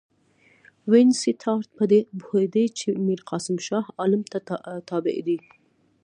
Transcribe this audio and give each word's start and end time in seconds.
وینسیټارټ 0.91 1.67
په 1.77 1.83
دې 1.91 1.99
پوهېدی 2.25 2.65
چې 2.79 2.87
میرقاسم 3.07 3.55
شاه 3.67 3.85
عالم 3.99 4.23
ته 4.31 4.37
تابع 4.89 5.17
دی. 5.27 5.37